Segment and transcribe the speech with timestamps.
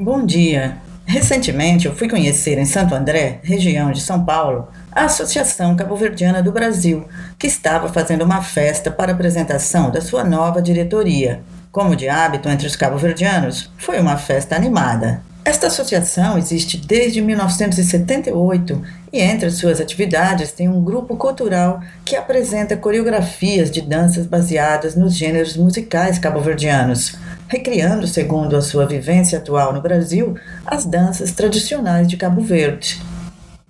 [0.00, 0.76] Bom dia.
[1.04, 6.52] Recentemente eu fui conhecer em Santo André, região de São Paulo, a Associação Cabo-Verdiana do
[6.52, 11.40] Brasil, que estava fazendo uma festa para apresentação da sua nova diretoria.
[11.72, 15.20] Como de hábito entre os cabo-verdianos, foi uma festa animada.
[15.44, 22.76] Esta associação existe desde 1978 e entre suas atividades tem um grupo cultural que apresenta
[22.76, 27.16] coreografias de danças baseadas nos gêneros musicais cabo-verdianos,
[27.48, 30.36] recriando, segundo a sua vivência atual no Brasil,
[30.66, 33.02] as danças tradicionais de Cabo Verde.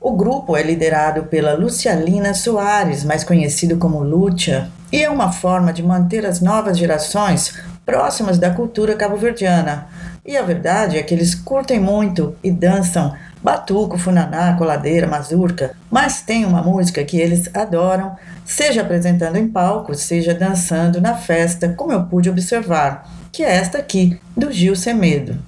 [0.01, 5.73] O grupo é liderado pela Lucialina Soares, mais conhecido como Lúcia, e é uma forma
[5.73, 7.55] de manter as novas gerações
[7.87, 9.87] próximas da cultura cabo-verdiana.
[10.27, 16.21] E a verdade é que eles curtem muito e dançam batuco, funaná, coladeira, mazurca, mas
[16.21, 21.93] tem uma música que eles adoram, seja apresentando em palco, seja dançando na festa, como
[21.93, 25.39] eu pude observar, que é esta aqui, do Gil Semedo.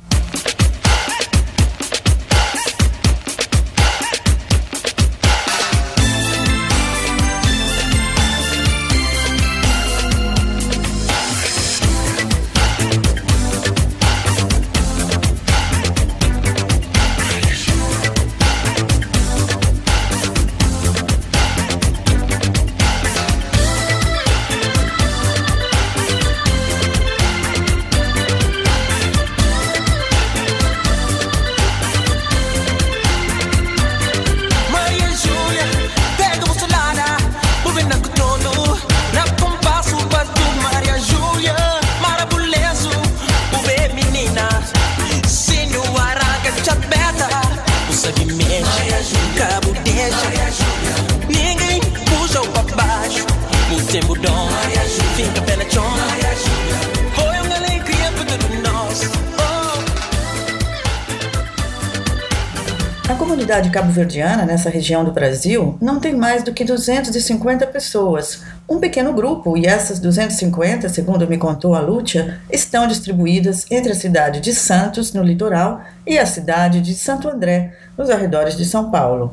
[63.41, 69.15] Comunidade cabo-verdiana nessa região do Brasil não tem mais do que 250 pessoas, um pequeno
[69.15, 74.53] grupo, e essas 250, segundo me contou a Lúcia, estão distribuídas entre a cidade de
[74.53, 79.32] Santos, no litoral, e a cidade de Santo André, nos arredores de São Paulo.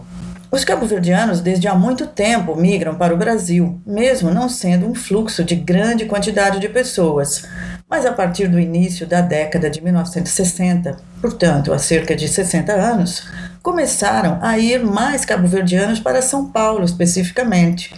[0.49, 5.43] Os cabo-verdianos desde há muito tempo migram para o Brasil, mesmo não sendo um fluxo
[5.43, 7.43] de grande quantidade de pessoas.
[7.89, 13.27] Mas a partir do início da década de 1960, portanto há cerca de 60 anos,
[13.67, 17.93] começaram a ir mais cabo-verdianos para São Paulo especificamente.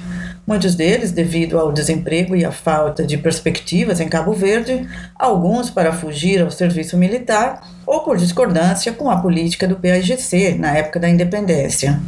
[0.48, 5.94] Muitos deles devido ao desemprego e à falta de perspectivas em Cabo Verde, alguns para
[5.94, 11.08] fugir ao serviço militar ou por discordância com a política do PAIGC na época da
[11.08, 12.02] independência.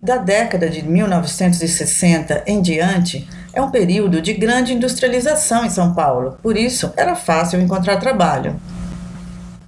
[0.00, 6.38] Da década de 1960 em diante, é um período de grande industrialização em São Paulo,
[6.42, 8.58] por isso era fácil encontrar trabalho.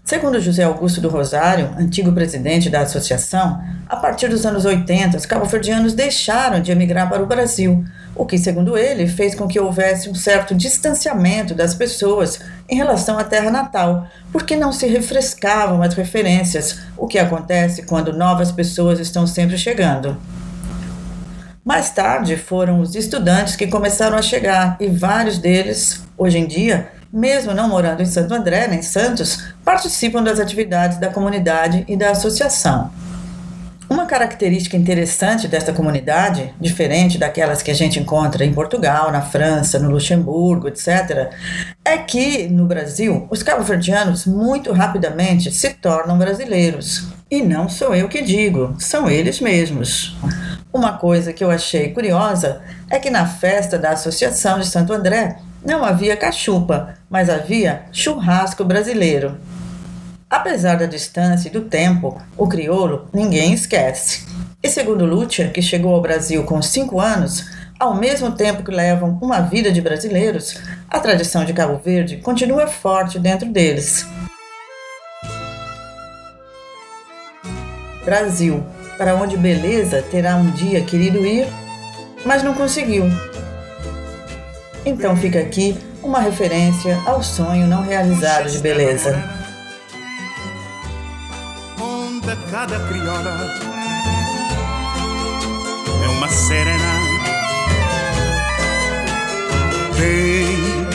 [0.08, 5.26] Segundo José Augusto do Rosário, antigo presidente da associação, a partir dos anos 80, os
[5.26, 10.08] cabo-verdianos deixaram de emigrar para o Brasil, o que, segundo ele, fez com que houvesse
[10.08, 15.92] um certo distanciamento das pessoas em relação à terra natal, porque não se refrescavam as
[15.92, 20.16] referências, o que acontece quando novas pessoas estão sempre chegando.
[21.62, 26.96] Mais tarde foram os estudantes que começaram a chegar e vários deles, hoje em dia,
[27.12, 32.10] mesmo não morando em Santo André nem Santos, participam das atividades da comunidade e da
[32.10, 32.90] associação.
[33.90, 39.78] Uma característica interessante desta comunidade, diferente daquelas que a gente encontra em Portugal, na França,
[39.78, 41.30] no Luxemburgo, etc.,
[41.82, 47.08] é que, no Brasil, os cabo-verdianos muito rapidamente se tornam brasileiros.
[47.30, 50.14] E não sou eu que digo, são eles mesmos.
[50.78, 55.38] Uma coisa que eu achei curiosa é que na festa da Associação de Santo André,
[55.66, 59.36] não havia cachupa, mas havia churrasco brasileiro.
[60.30, 64.24] Apesar da distância e do tempo, o crioulo ninguém esquece.
[64.62, 67.44] E segundo Lúcia, que chegou ao Brasil com cinco anos,
[67.76, 72.68] ao mesmo tempo que levam uma vida de brasileiros, a tradição de Cabo Verde continua
[72.68, 74.06] forte dentro deles.
[78.04, 78.64] Brasil,
[78.98, 81.46] para onde beleza terá um dia querido ir,
[82.26, 83.04] mas não conseguiu.
[84.84, 89.22] Então fica aqui uma referência ao sonho não realizado de beleza.
[91.80, 93.54] Onde cada criola
[96.04, 96.98] é uma serena.
[99.94, 100.86] Vem,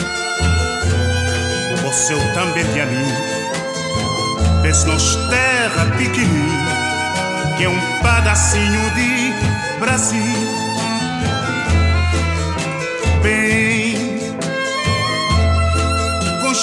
[1.82, 3.34] você também de mim,
[4.86, 6.83] nos terra pequenina,
[7.56, 10.64] que é um pedacinho de Brasil.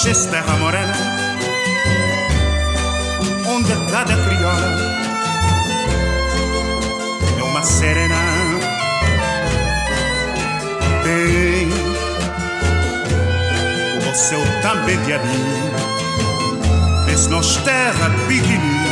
[0.02, 0.94] Manchester morena
[3.46, 4.76] onde cada criola
[7.38, 8.16] é uma serena.
[11.04, 11.68] Tem
[14.10, 15.70] o céu também de mim,
[17.06, 18.91] mas nós terra pequenina,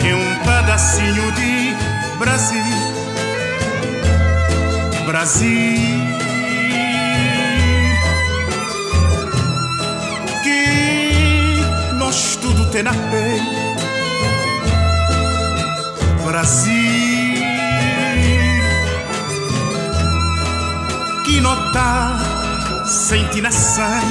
[0.00, 1.76] que um pedacinho de
[2.18, 2.62] Brasil.
[5.06, 6.16] Brasil.
[12.06, 13.66] nós tudo tem na pele.
[16.24, 17.42] Brasil,
[21.24, 24.06] que nota sente na sangue.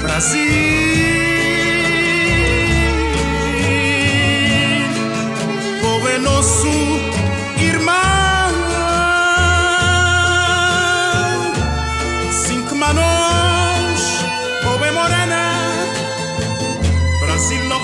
[0.00, 0.91] Brasil,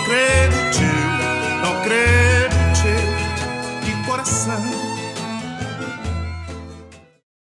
[0.09, 0.87] Não crente,
[1.63, 2.89] não crente,
[3.85, 4.88] que coração